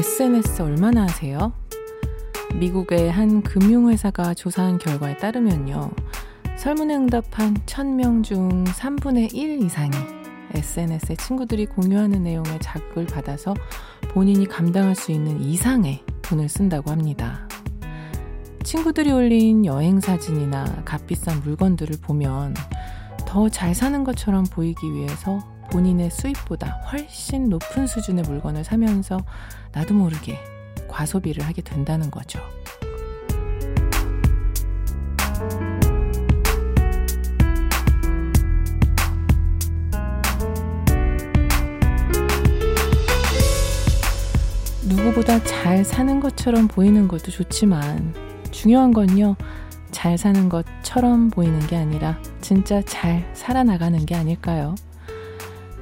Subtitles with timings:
[0.00, 1.52] SNS 얼마나 하세요?
[2.54, 5.90] 미국의 한 금융회사가 조사한 결과에 따르면요.
[6.56, 9.90] 설문에 응답한 1000명 중 3분의 1 이상이
[10.54, 13.52] SNS에 친구들이 공유하는 내용에 자극을 받아서
[14.14, 17.46] 본인이 감당할 수 있는 이상의 돈을 쓴다고 합니다.
[18.62, 22.54] 친구들이 올린 여행 사진이나 값비싼 물건들을 보면
[23.26, 29.18] 더 잘 사는 것처럼 보이기 위해서 본인의 수입보다 훨씬 높은 수준의 물건을 사면서
[29.72, 30.38] 나도 모르게
[30.88, 32.40] 과소비를 하게 된다는 거죠.
[44.82, 48.14] 누구보다 잘 사는 것처럼 보이는 것도 좋지만
[48.50, 49.36] 중요한 건요.
[49.92, 54.74] 잘 사는 것처럼 보이는 게 아니라 진짜 잘 살아나가는 게 아닐까요?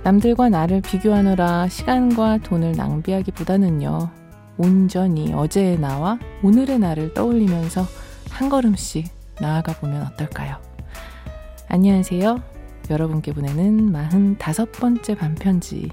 [0.05, 4.11] 남들과 나를 비교하느라 시간과 돈을 낭비하기보다는요.
[4.57, 7.85] 온전히 어제의 나와 오늘의 나를 떠올리면서
[8.31, 9.07] 한 걸음씩
[9.41, 10.57] 나아가 보면 어떨까요?
[11.69, 12.43] 안녕하세요.
[12.91, 13.93] 여러분께 보내는
[14.39, 15.91] 45번째 반편지.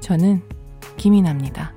[0.00, 0.42] 저는
[0.96, 1.73] 김이나입니다.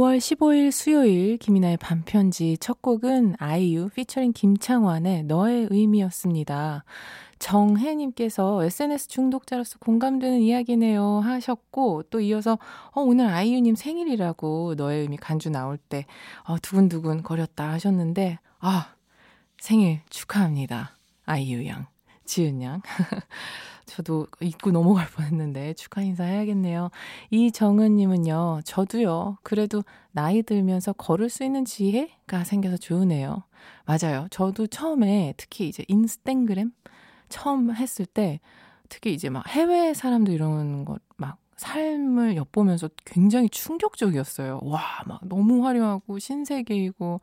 [0.00, 6.84] 5월 15일 수요일 김이나의 반편지 첫 곡은 아이유 피처링 김창완의 너의 의미였습니다.
[7.38, 12.58] 정혜님께서 SNS 중독자로서 공감되는 이야기네요 하셨고 또 이어서
[12.92, 16.06] 어, 오늘 아이유님 생일이라고 너의 의미 간주 나올 때
[16.44, 18.94] 어, 두근두근 거렸다 하셨는데 아
[19.58, 21.88] 생일 축하합니다 아이유 양
[22.24, 22.80] 지은 양
[23.90, 26.90] 저도 잊고 넘어갈 뻔했는데 축하 인사 해야겠네요.
[27.30, 33.42] 이정은님은요, 저도요, 그래도 나이 들면서 걸을 수 있는 지혜가 생겨서 좋으네요.
[33.84, 34.26] 맞아요.
[34.30, 36.72] 저도 처음에 특히 이제 인스탱그램
[37.28, 38.40] 처음 했을 때
[38.88, 44.60] 특히 이제 막 해외 사람들 이런 것 막 삶을 엿보면서 굉장히 충격적이었어요.
[44.62, 47.20] 와, 막 너무 화려하고 신세계이고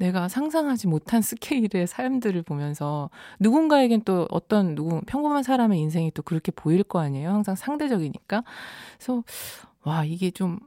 [0.00, 6.50] 내가 상상하지 못한 스케일의 삶들을 보면서 누군가에겐 또 어떤 누구 평범한 사람의 인생이 또 그렇게
[6.50, 7.28] 보일 거 아니에요.
[7.28, 8.42] 항상 상대적이니까.
[8.96, 9.22] 그래서
[9.84, 10.58] 와 이게 좀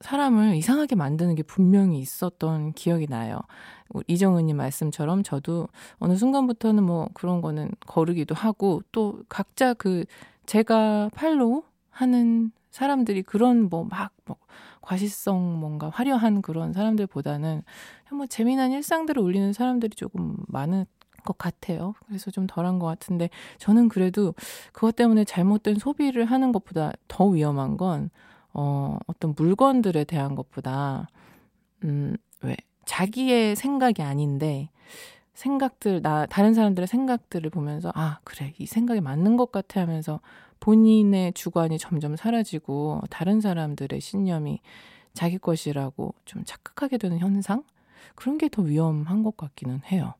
[0.00, 3.40] 사람을 이상하게 만드는 게 분명히 있었던 기억이 나요.
[4.08, 10.04] 이정은님 말씀처럼 저도 어느 순간부터는 뭐 그런 거는 거르기도 하고 또 각자 그
[10.44, 14.36] 제가 팔로우 하는 사람들이 그런 뭐막뭐 뭐
[14.82, 17.62] 과시성 뭔가 화려한 그런 사람들보다는
[18.12, 20.84] 뭐 재미난 일상들을 올리는 사람들이 조금 많은
[21.24, 21.94] 것 같아요.
[22.06, 24.34] 그래서 좀 덜한 것 같은데 저는 그래도
[24.72, 28.10] 그것 때문에 잘못된 소비를 하는 것보다 더 위험한 건
[28.52, 31.08] 어, 어떤 물건들에 대한 것보다
[31.84, 34.68] 음, 왜 자기의 생각이 아닌데
[35.34, 40.20] 생각들 나 다른 사람들의 생각들을 보면서 아 그래 이 생각이 맞는 것 같아 하면서
[40.62, 44.60] 본인의 주관이 점점 사라지고 다른 사람들의 신념이
[45.12, 47.64] 자기 것이라고 좀 착각하게 되는 현상?
[48.14, 50.14] 그런 게 더 위험한 것 같기는 해요.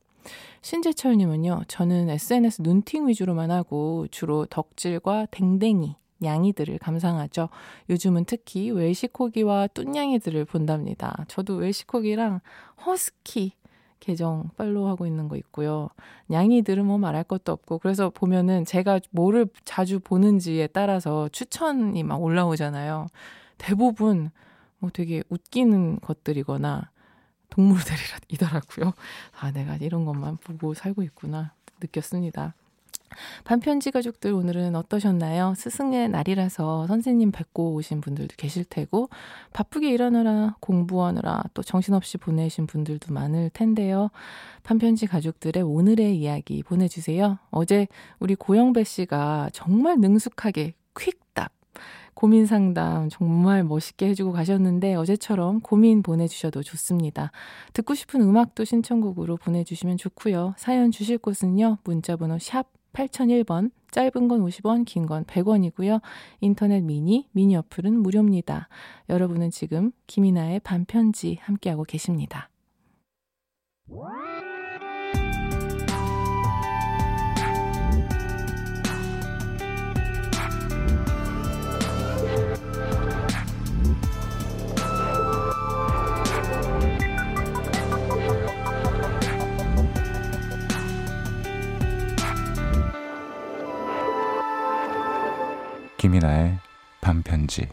[0.61, 7.47] 신재철님은요, 저는 SNS 눈팅 위주로만 하고 주로 덕질과 댕댕이, 냥이들을 감상하죠.
[7.89, 11.23] 요즘은 특히 웰시코기와 뚠냥이들을 본답니다.
[11.29, 12.41] 저도 웰시코기랑
[12.85, 13.53] 허스키
[14.03, 15.89] 계정 팔로우하고 있는 거 있고요.
[16.27, 23.07] 냥이들은 뭐 말할 것도 없고 그래서 보면은 제가 뭐를 자주 보는지에 따라서 추천이 막 올라오잖아요.
[23.57, 24.29] 대부분
[24.79, 26.89] 뭐 되게 웃기는 것들이거나
[27.49, 28.91] 동물들이더라고요.
[29.39, 32.55] 아, 내가 이런 것만 보고 살고 있구나 느꼈습니다.
[33.43, 35.53] 반편지 가족들 오늘은 어떠셨나요?
[35.55, 39.09] 스승의 날이라서 선생님 뵙고 오신 분들도 계실 테고
[39.53, 44.09] 바쁘게 일하느라 공부하느라 또 정신없이 보내신 분들도 많을 텐데요.
[44.63, 47.39] 반편지 가족들의 오늘의 이야기 보내주세요.
[47.51, 47.87] 어제
[48.19, 51.51] 우리 고영배 씨가 정말 능숙하게 퀵답
[52.13, 57.31] 고민 상담 정말 멋있게 해주고 가셨는데 어제처럼 고민 보내주셔도 좋습니다.
[57.73, 60.53] 듣고 싶은 음악도 신청곡으로 보내주시면 좋고요.
[60.57, 61.79] 사연 주실 곳은요.
[61.83, 66.01] 문자번호 샵 8001번, 짧은 건 50원, 긴 건 100원이고요.
[66.41, 68.69] 인터넷 미니, 미니 어플은 무료입니다.
[69.09, 72.49] 여러분은 지금 김이나의 반편지 함께하고 계십니다.
[96.03, 96.59] 김이나의
[96.99, 97.65] 반편지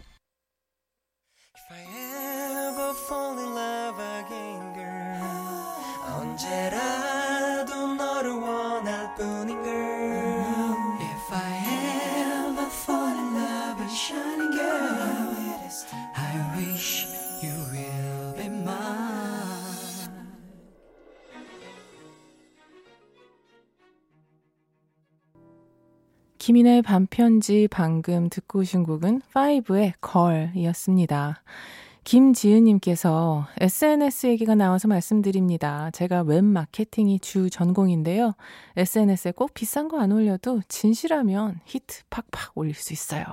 [26.41, 31.43] 김이나의 밤편지 방금 듣고 오신 곡은 5의 걸이었습니다.
[32.05, 35.91] 김지은님께서 SNS 얘기가 나와서 말씀드립니다.
[35.91, 38.33] 제가 웹 마케팅이 주 전공인데요.
[38.75, 43.27] SNS에 꼭 비싼 거 안 올려도 진실하면 히트 팍팍 올릴 수 있어요.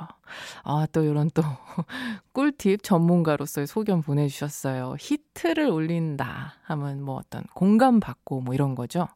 [0.66, 1.44] 아, 또 이런 또
[2.34, 4.98] 꿀팁 전문가로서의 소견 보내주셨어요.
[5.00, 9.08] 히트를 올린다 하면 뭐 어떤 공감받고 뭐 이런 거죠.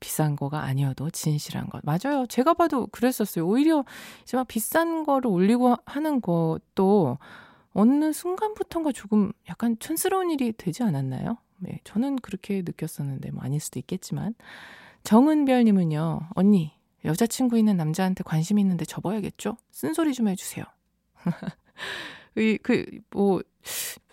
[0.00, 1.82] 비싼 거가 아니어도 진실한 것.
[1.84, 2.26] 맞아요.
[2.26, 3.46] 제가 봐도 그랬었어요.
[3.46, 3.84] 오히려
[4.22, 7.18] 이제 막 비싼 거를 올리고 하는 것도
[7.72, 11.36] 어느 순간부터인가 조금 약간 촌스러운 일이 되지 않았나요?
[11.58, 14.34] 네, 저는 그렇게 느꼈었는데 뭐 아닐 수도 있겠지만
[15.04, 16.30] 정은별님은요.
[16.30, 16.72] 언니
[17.04, 19.56] 여자친구 있는 남자한테 관심 있는데 접어야겠죠?
[19.70, 20.64] 쓴소리 좀 해주세요.
[22.62, 23.42] 그뭐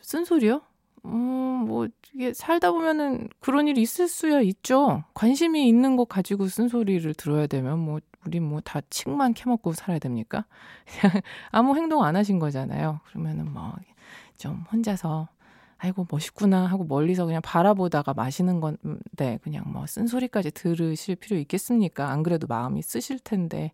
[0.01, 0.61] 쓴소리요?
[1.05, 5.03] 음, 뭐, 이게 살다 보면은 그런 일이 있을 수야 있죠.
[5.13, 10.45] 관심이 있는 거 가지고 쓴소리를 들어야 되면 뭐, 우리 뭐다 칙만 캐먹고 살아야 됩니까?
[10.85, 11.21] 그냥
[11.51, 12.99] 아무 행동 안 하신 거잖아요.
[13.05, 13.73] 그러면은 뭐,
[14.37, 15.29] 좀 혼자서,
[15.77, 22.09] 아이고, 멋있구나 하고 멀리서 그냥 바라보다가 마시는 건데, 그냥 뭐 쓴소리까지 들으실 필요 있겠습니까?
[22.09, 23.71] 안 그래도 마음이 쓰실 텐데,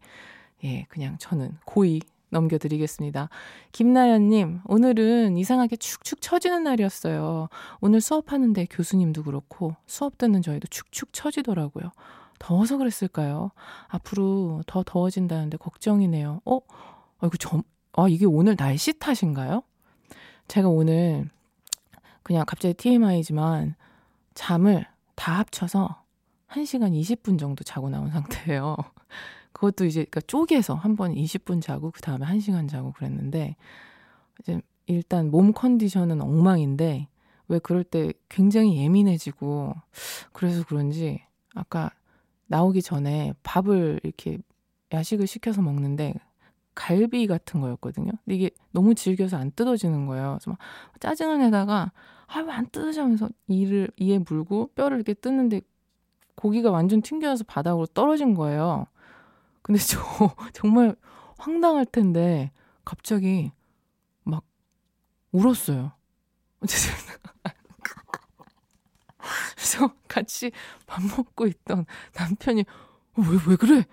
[0.63, 2.01] 예, 그냥 저는 고이
[2.33, 3.29] 넘겨드리겠습니다.
[3.71, 7.47] 김나연님, 오늘은 이상하게 축축 처지는 날이었어요.
[7.79, 11.91] 오늘 수업하는데 교수님도 그렇고 수업 듣는 저희도 축축 처지더라고요.
[12.39, 13.51] 더워서 그랬을까요?
[13.87, 16.41] 앞으로 더 더워진다는데 걱정이네요.
[16.43, 16.59] 어?
[17.19, 17.63] 아이고, 저,
[17.93, 19.63] 아, 이게 오늘 날씨 탓인가요?
[20.49, 21.29] 제가 오늘
[22.21, 23.75] 그냥 갑자기 TMI지만
[24.33, 24.85] 잠을
[25.15, 26.03] 다 합쳐서
[26.49, 28.75] 1시간 20분 정도 자고 나온 상태예요.
[29.63, 33.55] 그것도 이제 그러니까 쪼개서 한 번 20분 자고 그 다음에 1시간 자고 그랬는데
[34.41, 37.07] 이제 일단 몸 컨디션은 엉망인데
[37.47, 39.73] 왜 그럴 때 굉장히 예민해지고
[40.33, 41.21] 그래서 그런지
[41.55, 41.91] 아까
[42.47, 44.39] 나오기 전에 밥을 이렇게
[44.93, 46.13] 야식을 시켜서 먹는데
[46.75, 48.11] 갈비 같은 거였거든요.
[48.25, 50.37] 근데 이게 너무 질겨서 안 뜯어지는 거예요.
[50.39, 50.59] 그래서 막
[50.99, 51.91] 짜증을 내다가
[52.27, 55.61] 아 왜 안 뜯어지면서 이를 이에 물고 뼈를 이렇게 뜯는데
[56.35, 58.87] 고기가 완전 튕겨져서 바닥으로 떨어진 거예요.
[59.63, 59.99] 근데 저
[60.53, 60.95] 정말
[61.37, 62.51] 황당할 텐데
[62.85, 63.51] 갑자기
[64.23, 64.43] 막
[65.31, 65.93] 울었어요.
[69.55, 70.51] 그래서 같이
[70.85, 71.85] 밥 먹고 있던
[72.17, 72.61] 남편이
[73.13, 73.85] 어, 왜, 왜 그래?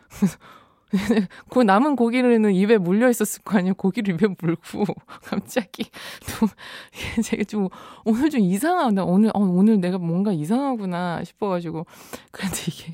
[1.51, 3.75] 그 남은 고기는 입에 물려 있었을 거 아니에요.
[3.75, 4.85] 고기를 입에 물고
[5.25, 5.85] 갑자기
[6.21, 6.49] 좀
[7.23, 7.69] 제가 좀
[8.05, 9.05] 오늘 좀 이상하다.
[9.05, 11.87] 오늘 어, 오늘 내가 뭔가 이상하구나 싶어가지고
[12.32, 12.93] 그런데 이게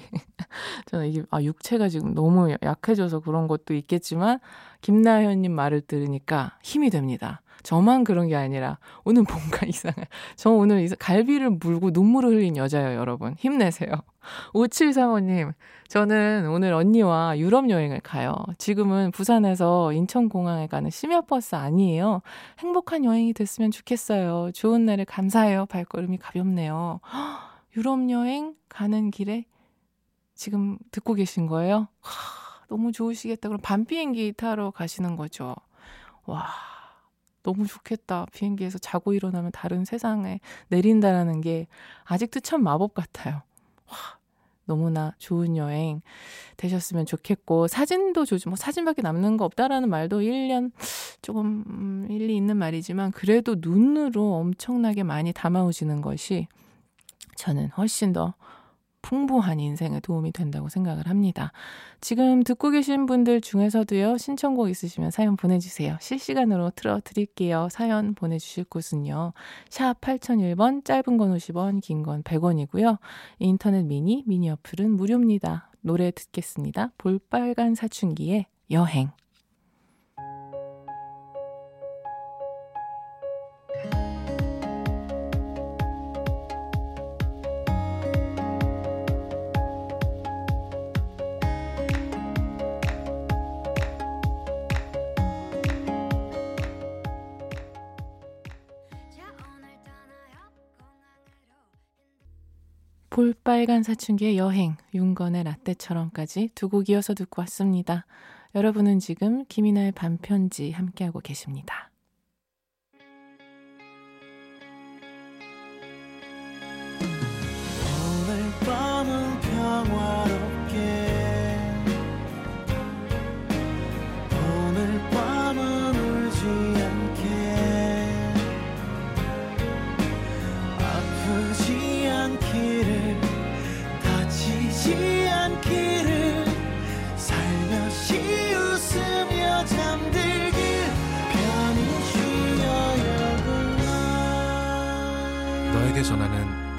[0.87, 4.38] 저는 이게 아 육체가 지금 너무 약해져서 그런 것도 있겠지만
[4.83, 7.43] 김나현님 말을 들으니까 힘이 됩니다.
[7.66, 10.06] 저만 그런 게 아니라 오늘 뭔가 이상해.
[10.37, 13.35] 저 오늘 갈비를 물고 눈물을 흘린 여자예요, 여러분.
[13.38, 13.90] 힘내세요.
[14.54, 15.52] 5735님,
[15.88, 18.37] 저는 오늘 언니와 유럽 여행을 가요.
[18.58, 22.23] 지금은 부산에서 인천공항에 가는 심야버스 아니에요.
[22.61, 24.52] 행복한 여행이 됐으면 좋겠어요.
[24.52, 25.66] 좋은 날을 감사해요.
[25.66, 27.00] 발걸음이 가볍네요.
[27.76, 29.44] 유럽 여행 가는 길에
[30.37, 31.88] 지금 듣고 계신 거예요?
[32.00, 33.49] 하, 너무 좋으시겠다.
[33.49, 35.56] 그럼 밤 비행기 타러 가시는 거죠.
[36.26, 36.75] 와.
[37.47, 38.26] 너무 좋겠다.
[38.33, 41.69] 비행기에서 자고 일어나면 다른 세상에 내린다라는 게
[42.03, 43.43] 아직도 참 마법 같아요.
[43.88, 43.97] 와,
[44.65, 46.03] 너무나 좋은 여행
[46.57, 50.73] 되셨으면 좋겠고, 사진도 좋지, 뭐 사진밖에 남는 거 없다라는 말도 1년
[51.23, 56.49] 조금 음, 일리 있는 말이지만, 그래도 눈으로 엄청나게 많이 담아오시는 것이
[57.37, 58.35] 저는 훨씬 더
[59.07, 61.53] 풍부한 인생에 도움이 된다고 생각을 합니다.
[62.01, 65.97] 지금 듣고 계신 분들 중에서도요, 신청곡 있으시면 사연 보내주세요.
[66.01, 67.69] 실시간으로 틀어드릴게요.
[67.71, 69.33] 사연 보내주실 곳은요,
[69.69, 72.99] 샵 8001번, 짧은 건 50원, 긴 건 100원이고요.
[73.39, 75.71] 인터넷 미니, 미니 어플은 무료입니다.
[75.83, 76.91] 노래 듣겠습니다.
[76.99, 79.11] 볼빨간 사춘기의 여행.
[103.16, 108.04] 볼빨간 사춘기의 여행, 윤건의 라떼처럼까지 두 곡 이어서 듣고 왔습니다.
[108.54, 111.86] 여러분은 지금 김이나의 반편지 함께하고 계십니다.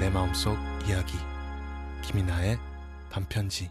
[0.08, 0.56] 내 마음속
[0.88, 1.18] 이야기.
[2.00, 2.58] 김이나의
[3.10, 3.70] 반편지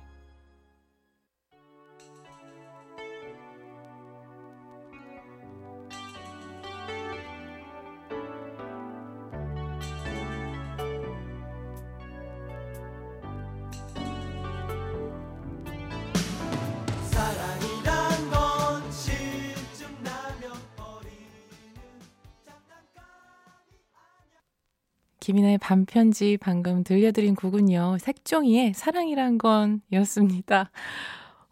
[25.27, 27.98] 김이나의 반편지 방금 들려드린 곡은요.
[28.00, 30.72] 색종이의 사랑이란 건 이었습니다.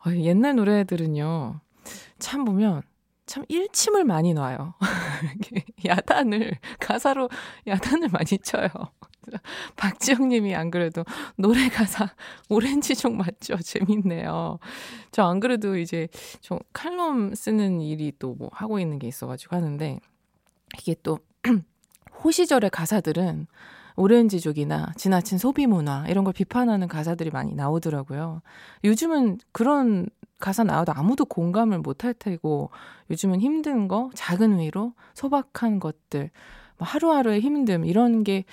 [0.05, 1.59] 어, 옛날 노래들은요.
[2.17, 2.83] 참 보면
[3.25, 4.75] 참 일침을 많이 놔요.
[5.85, 7.27] 야단을 가사로
[7.67, 8.69] 야단을 많이 쳐요.
[9.75, 11.03] 박지영 님이 안 그래도
[11.35, 12.07] 노래 가사
[12.47, 13.57] 오렌지족 맞죠?
[13.57, 14.57] 재밌네요.
[15.11, 16.07] 저 안 그래도 이제
[16.39, 19.99] 저 칼럼 쓰는 일이 또 뭐 하고 있는 게 있어가지고 하는데
[20.79, 21.19] 이게 또
[22.23, 23.47] 호시절의 가사들은
[23.97, 28.41] 오렌지족이나 지나친 소비 문화 이런 걸 비판하는 가사들이 많이 나오더라고요.
[28.83, 30.07] 요즘은 그런
[30.39, 32.71] 가사 나와도 아무도 공감을 못 할 테고
[33.09, 36.29] 요즘은 힘든 거, 작은 위로, 소박한 것들,
[36.77, 38.43] 뭐 하루하루의 힘듦 이런 게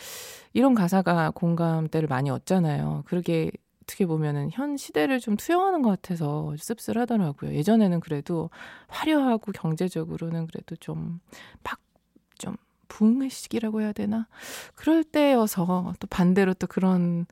[0.52, 3.02] 이런 가사가 공감대를 많이 얻잖아요.
[3.07, 3.50] 그러게
[3.83, 7.52] 어떻게 보면은 현 시대를 좀 투영하는 것 같아서 씁쓸하더라고요.
[7.54, 8.49] 예전에는 그래도
[8.87, 11.21] 화려하고 경제적으로는 그래도 좀
[12.93, 14.27] 부흥의 시기라고 해야 되나?
[14.75, 17.27] 그럴 때여서 또 반대로 또 그런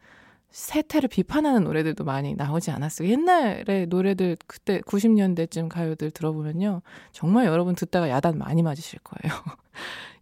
[0.50, 3.08] 세태를 비판하는 노래들도 많이 나오지 않았어요.
[3.08, 6.82] 옛날에 노래들 그때 90년대쯤 가요들 들어보면요.
[7.12, 9.40] 정말 여러분 듣다가 야단 많이 맞으실 거예요.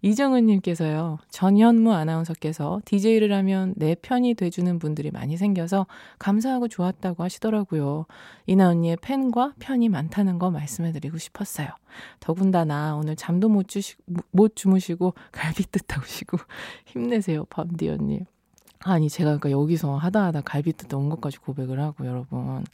[0.03, 5.87] 이정은 님께서요, 전현무 아나운서께서 DJ를 하면 내 편이 돼주는 분들이 많이 생겨서
[6.21, 8.07] 감사하고 좋았다고 하시더라고요.
[8.47, 11.69] 이나 언니의 팬과 편이 많다는 거 말씀해드리고 싶었어요.
[12.21, 13.97] 더군다나 오늘 잠도 못, 주시,
[14.31, 16.39] 못 주무시고 갈비뜻 하시고
[16.87, 18.21] 힘내세요, 밤디 언니.
[18.81, 22.65] 아니, 제가 그러니까 여기서 하다 하다 갈비뜻 온 것까지 고백을 하고, 여러분.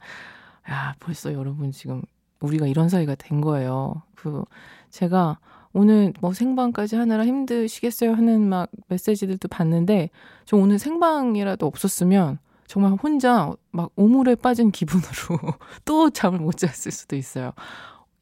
[0.69, 2.01] 야, 벌써 여러분 지금
[2.39, 4.01] 우리가 이런 사이가 된 거예요.
[4.15, 4.43] 그,
[4.89, 5.39] 제가
[5.73, 10.09] 오늘 뭐 생방까지 하느라 힘드시겠어요 하는 막 메시지들도 봤는데
[10.45, 15.05] 저 오늘 생방이라도 없었으면 정말 혼자 막 오물에 빠진 기분으로
[15.83, 17.51] 또 잠을 못 잤을 수도 있어요.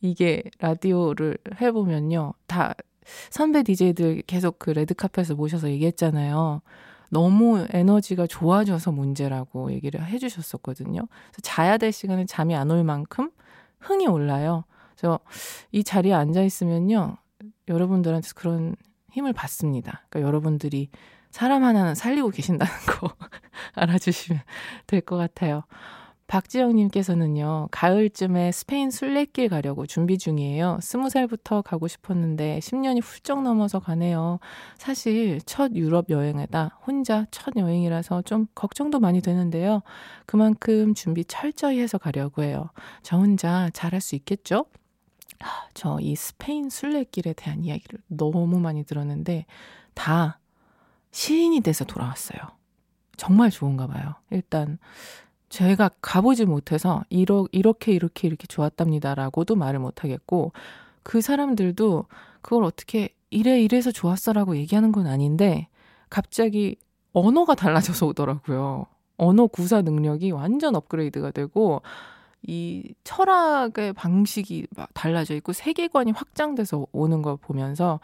[0.02, 2.34] 이게 라디오를 해보면요.
[2.48, 2.74] 다
[3.30, 6.62] 선배 DJ들 계속 그 레드카펫에서 모셔서 얘기했잖아요.
[7.14, 11.02] 너무 에너지가 좋아져서 문제라고 얘기를 해주셨었거든요.
[11.02, 13.30] 그래서 자야 될 시간에 잠이 안 올 만큼
[13.80, 14.64] 흥이 올라요.
[14.96, 15.20] 그래서
[15.72, 17.18] 이 자리에 앉아 있으면요.
[17.68, 18.76] 여러분들한테 그런
[19.12, 20.06] 힘을 받습니다.
[20.10, 20.90] 그러니까 여러분들이
[21.30, 23.14] 사람 하나는 살리고 계신다는 거
[23.76, 24.42] 알아주시면
[24.88, 25.64] 될 것 같아요.
[26.28, 30.80] 박지영님께서는요, 가을쯤에 스페인 순례길 가려고 준비 중이에요.
[30.82, 34.40] 스무 살부터 가고 싶었는데 10년이 훌쩍 넘어서 가네요.
[34.78, 39.82] 사실 첫 유럽 여행에다 혼자 첫 여행이라서 좀 걱정도 많이 되는데요.
[40.26, 42.70] 그만큼 준비 철저히 해서 가려고 해요.
[43.04, 44.66] 저 혼자 잘할 수 있겠죠?
[45.74, 49.46] 저 이 스페인 순례길에 대한 이야기를 너무 많이 들었는데
[49.94, 50.40] 다
[51.12, 52.40] 시인이 돼서 돌아왔어요.
[53.18, 54.16] 정말 좋은가 봐요.
[54.32, 54.80] 일단
[55.54, 60.52] 제가 가보지 못해서 이러, 이렇게 이렇게 이렇게 좋았답니다라고도 말을 못하겠고
[61.04, 62.06] 그 사람들도
[62.42, 65.68] 그걸 어떻게 이래 이래서 좋았어라고 얘기하는 건 아닌데
[66.10, 66.76] 갑자기
[67.12, 68.88] 언어가 달라져서 오더라고요.
[69.18, 71.84] 언어 구사 능력이 완전 업그레이드가 되고
[72.42, 78.00] 이 철학의 방식이 막 달라져 있고 세계관이 확장돼서 오는 걸 보면서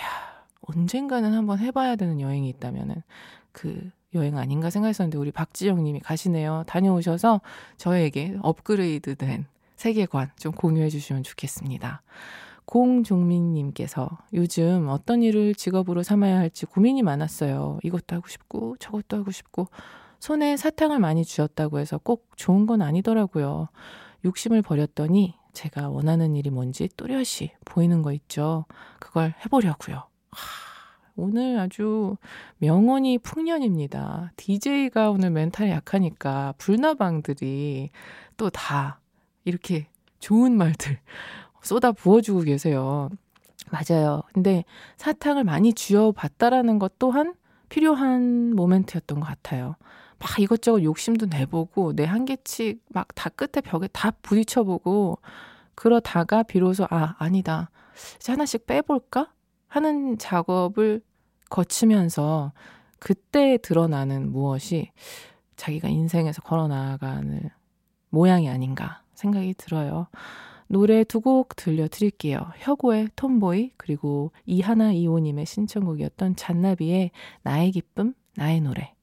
[0.00, 0.04] 야
[0.62, 3.04] 언젠가는 한번 해봐야 되는 여행이 있다면은
[3.52, 6.64] 그 여행 아닌가 생각했었는데 우리 박지영 님이 가시네요.
[6.66, 7.40] 다녀오셔서
[7.76, 12.02] 저에게 업그레이드 된 세계관 좀 공유해 주시면 좋겠습니다.
[12.64, 17.80] 공종민 님께서 요즘 어떤 일을 직업으로 삼아야 할지 고민이 많았어요.
[17.82, 19.68] 이것도 하고 싶고 저것도 하고 싶고
[20.20, 23.68] 손에 사탕을 많이 주었다고 해서 꼭 좋은 건 아니더라고요.
[24.24, 28.66] 욕심을 버렸더니 제가 원하는 일이 뭔지 또렷이 보이는 거 있죠.
[29.00, 29.96] 그걸 해보려고요.
[30.30, 30.69] 하,
[31.20, 32.16] 오늘 아주
[32.58, 34.32] 명언이 풍년입니다.
[34.36, 37.90] DJ가 오늘 멘탈이 약하니까 불나방들이
[38.36, 39.00] 또 다
[39.44, 39.86] 이렇게
[40.18, 40.98] 좋은 말들
[41.62, 43.10] 쏟아 부어주고 계세요.
[43.70, 44.22] 맞아요.
[44.32, 44.64] 근데
[44.96, 47.34] 사탕을 많이 쥐어봤다라는 것 또한
[47.68, 49.76] 필요한 모멘트였던 것 같아요.
[50.18, 55.18] 막 이것저것 욕심도 내보고 내 한계치 막 다 끝에 벽에 다 부딪혀보고
[55.74, 57.70] 그러다가 비로소 아 아니다
[58.16, 59.32] 이제 하나씩 빼볼까
[59.68, 61.02] 하는 작업을
[61.50, 62.52] 거치면서
[62.98, 64.90] 그때 드러나는 무엇이
[65.56, 67.50] 자기가 인생에서 걸어나가는
[68.08, 70.06] 모양이 아닌가 생각이 들어요.
[70.68, 72.52] 노래 두 곡 들려드릴게요.
[72.58, 77.10] 혁오의 톰보이 그리고 이하나 이호님의 신청곡이었던 잔나비의
[77.42, 78.94] 나의 기쁨 나의 노래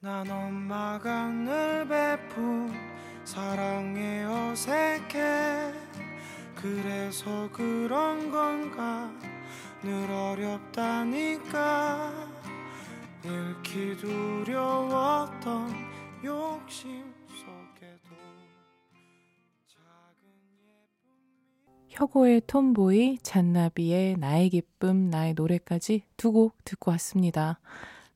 [0.00, 2.72] 난 엄마가 늘 베푼
[3.24, 5.72] 사랑에 어색해
[6.56, 9.10] 그래서 그런 건가
[9.82, 12.12] 늘 어렵다니까
[13.24, 15.70] 잃기 두려웠던
[16.24, 18.16] 욕심 속에도
[19.68, 19.78] 작은
[21.90, 27.60] 혁오의 톰보이, 잔나비의 나의 기쁨, 나의 노래까지 두 곡 듣고 왔습니다.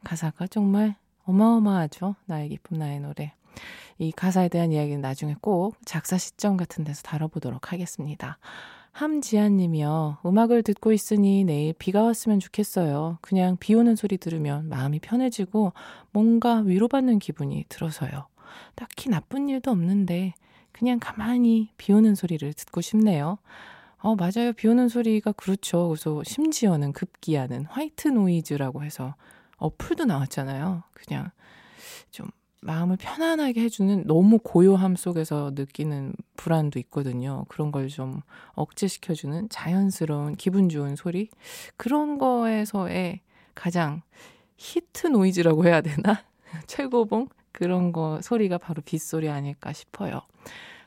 [0.04, 2.16] 가사가 정말 어마어마하죠.
[2.26, 3.34] 나의 기쁨, 나의 노래.
[3.98, 8.38] 이 가사에 대한 이야기는 나중에 꼭 작사 시점 같은 데서 다뤄보도록 하겠습니다.
[8.92, 10.18] 함지한 님이요.
[10.24, 13.18] 음악을 듣고 있으니 내일 비가 왔으면 좋겠어요.
[13.22, 15.72] 그냥 비 오는 소리 들으면 마음이 편해지고
[16.12, 18.26] 뭔가 위로받는 기분이 들어서요.
[18.74, 20.34] 딱히 나쁜 일도 없는데
[20.72, 23.38] 그냥 가만히 비 오는 소리를 듣고 싶네요.
[23.98, 24.52] 어, 맞아요.
[24.52, 25.88] 비 오는 소리가 그렇죠.
[25.88, 29.14] 그래서 심지어는 급기야는 화이트 노이즈라고 해서
[29.56, 30.82] 어플도 나왔잖아요.
[30.92, 31.30] 그냥
[32.10, 32.26] 좀
[32.62, 37.44] 마음을 편안하게 해주는 너무 고요함 속에서 느끼는 불안도 있거든요.
[37.48, 38.20] 그런 걸 좀
[38.54, 41.28] 억제시켜주는 자연스러운 기분 좋은 소리.
[41.76, 43.20] 그런 거에서의
[43.54, 44.02] 가장
[44.56, 46.22] white noise라고 해야 되나?
[46.68, 47.28] 최고봉?
[47.50, 50.22] 그런 거 소리가 바로 빗소리 아닐까 싶어요.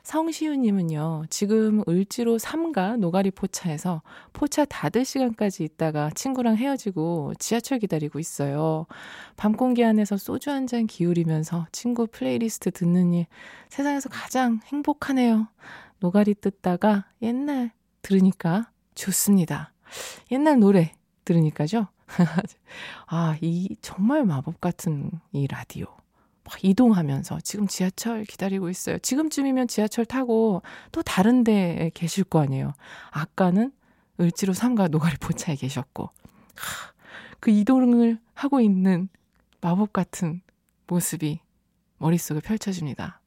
[0.06, 8.86] 성시우님은요, 지금 을지로 삼가 노가리 포차에서 포차 닫을 시간까지 있다가 친구랑 헤어지고 지하철 기다리고 있어요.
[9.36, 13.26] 밤 공기 안에서 소주 한 잔 기울이면서 친구 플레이리스트 듣는 일
[13.68, 15.48] 세상에서 가장 행복하네요.
[15.98, 19.72] 노가리 뜯다가 옛날 들으니까 좋습니다.
[20.30, 20.92] 옛날 노래
[21.24, 21.88] 들으니까죠.
[23.06, 26.05] 아, 이 정말 마법 같은 이 라디오.
[26.46, 28.98] 막 이동하면서 지금 지하철 기다리고 있어요.
[28.98, 32.72] 지금쯤이면 지하철 타고 또 다른 데에 계실 거 아니에요.
[33.10, 33.72] 아까는
[34.20, 36.04] 을지로 삼가 노가리 포차에 계셨고.
[36.04, 36.92] 하,
[37.40, 39.08] 그 이동을 하고 있는
[39.60, 40.40] 마법 같은
[40.86, 41.40] 모습이
[41.98, 43.20] 머릿속에 펼쳐집니다.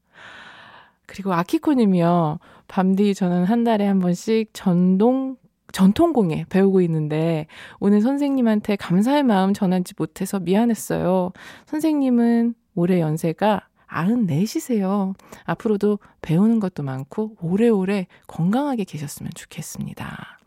[1.06, 2.38] 그리고 아키코 님이요.
[2.68, 5.36] 밤디 저는 한 달에 한 번씩 전동
[5.72, 7.46] 전통공예 배우고 있는데
[7.78, 11.32] 오늘 선생님한테 감사의 마음 전하지 못해서 미안했어요.
[11.66, 15.14] 선생님은 올해 연세가 94시세요.
[15.44, 20.38] 앞으로도 배우는 것도 많고 오래오래 건강하게 계셨으면 좋겠습니다.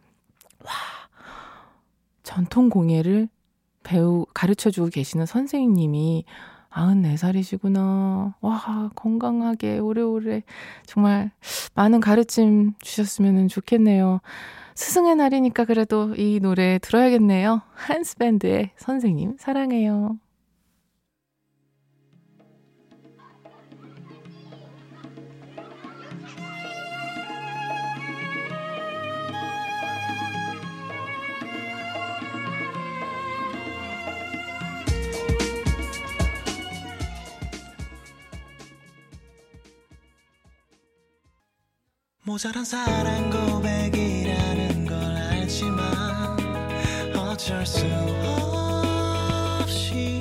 [0.63, 0.71] 와,
[2.23, 3.27] 전통 공예를
[3.83, 6.23] 배우, 가르쳐 주고 계시는 선생님이
[6.69, 8.33] 94살이시구나.
[8.39, 10.43] 와, 건강하게 오래오래
[10.85, 11.31] 정말
[11.75, 14.21] 많은 가르침 주셨으면 좋겠네요.
[14.75, 17.61] 스승의 날이니까 그래도 이 노래 들어야겠네요.
[17.75, 20.17] 한스밴드의 선생님, 사랑해요.
[42.33, 45.85] 모자란 사랑 고백이라는 걸 알지만
[47.15, 47.85] 어쩔 수
[49.61, 50.19] 없이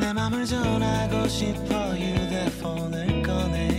[0.00, 3.70] 내 맘을 전하고 싶어 휴대폰을 꺼내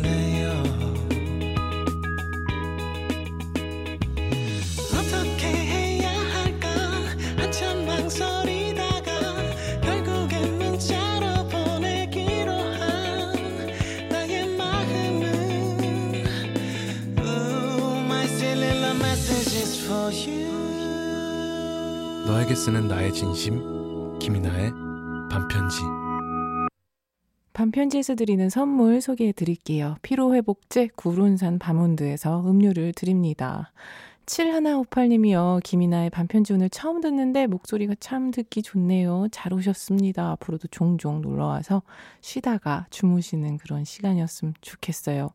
[0.00, 0.50] 내요.
[4.94, 5.39] 어떻게
[22.50, 24.72] 너에게 쓰는 나의 진심 김이나의
[25.30, 25.82] 반편지
[27.52, 29.94] 반편지에서 드리는 선물 소개해 드릴게요.
[30.02, 33.70] 피로회복제 구론산 바몬드에서 음료를 드립니다.
[34.26, 35.60] 7158님이요.
[35.62, 39.28] 김이나의 반편지 오늘 처음 듣는데 목소리가 참 듣기 좋네요.
[39.30, 40.30] 잘 오셨습니다.
[40.32, 41.82] 앞으로도 종종 놀러와서
[42.20, 45.30] 쉬다가 주무시는 그런 시간이었으면 좋겠어요.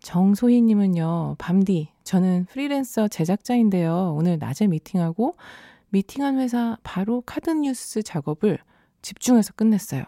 [0.00, 1.36] 정소희님은요.
[1.38, 4.14] 밤디, 저는 프리랜서 제작자인데요.
[4.16, 5.34] 오늘 낮에 미팅하고
[5.94, 8.58] 미팅한 회사 바로 카드 뉴스 작업을
[9.00, 10.02] 집중해서 끝냈어요.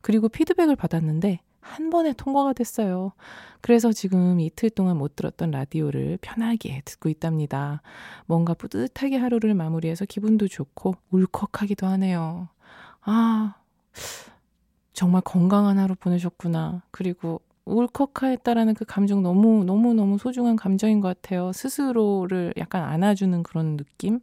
[0.00, 3.10] 그리고 피드백을 받았는데 한 번에 통과가 됐어요.
[3.60, 7.82] 그래서 지금 이틀 동안 못 들었던 라디오를 편하게 듣고 있답니다.
[8.26, 12.48] 뭔가 뿌듯하게 하루를 마무리해서 기분도 좋고 울컥하기도 하네요.
[13.00, 13.56] 아,
[14.92, 16.82] 정말 건강한 하루 보내셨구나.
[16.92, 21.52] 그리고 울컥했다라는 그 감정 너무 너무 너무 소중한 감정인 것 같아요.
[21.52, 24.20] 스스로를 약간 안아주는 그런 느낌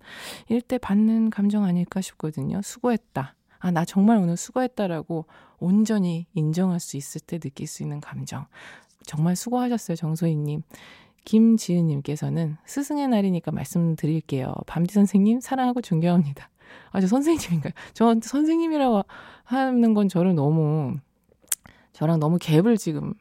[0.50, 2.62] 일 때 받는 감정 아닐까 싶거든요.
[2.62, 3.36] 수고했다.
[3.60, 5.26] 아, 나 정말 오늘 수고했다라고
[5.60, 8.46] 온전히 인정할 수 있을 때 느낄 수 있는 감정.
[9.06, 10.62] 정말 수고하셨어요, 정소희님.
[11.26, 14.54] 김지은님께서는 스승의 날이니까 말씀드릴게요.
[14.68, 16.50] 밤디 선생님 사랑하고 존경합니다.
[16.92, 17.74] 아, 저 선생님인가요?
[17.94, 19.04] 저 선생님이라고
[19.44, 20.96] 하는 건 저를 너무,
[21.94, 23.14] 저랑 너무 갭을 지금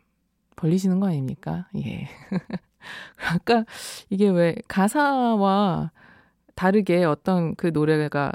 [0.58, 1.68] 벌리시는 거 아닙니까?
[1.76, 2.08] 예.
[3.30, 3.64] 아까
[4.10, 5.92] 이게 왜 가사와
[6.54, 8.32] 다르게 어떤 그 노래가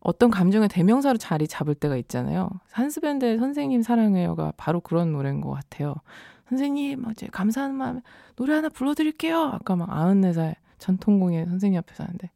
[0.00, 2.48] 어떤 감정의 대명사로 자리 잡을 때가 있잖아요.
[2.72, 5.96] 한스밴드의 선생님 사랑해요가 바로 그런 노래인 것 같아요.
[6.48, 8.00] 선생님, 어제 감사한 마음에
[8.36, 9.38] 노래 하나 불러드릴게요.
[9.52, 12.30] 아까 막 94살 전통공예 선생님 앞에서 하는데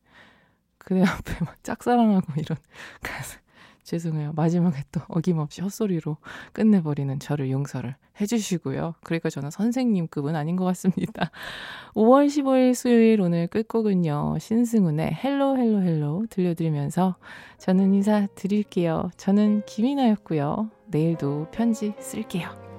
[0.76, 2.58] 그대 앞에 막 짝사랑하고 이런
[3.02, 3.41] 가사.
[3.82, 4.32] 죄송해요.
[4.34, 6.16] 마지막에 또 어김없이 헛소리로
[6.52, 8.94] 끝내버리는 저를 용서를 해주시고요.
[9.02, 11.30] 그러니까 저는 선생님급은 아닌 것 같습니다.
[11.94, 14.36] 5월 15일 수요일 오늘 끝곡은요.
[14.38, 17.16] 신승훈의 Hello Hello Hello 들려드리면서
[17.58, 19.10] 저는 인사 드릴게요.
[19.16, 20.70] 저는 김이나였고요.
[20.88, 22.71] 내일도 편지 쓸게요.